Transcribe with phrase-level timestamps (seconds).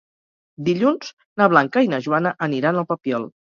[0.69, 1.11] Dilluns
[1.43, 3.33] na Blanca i na Joana aniran al Papiol.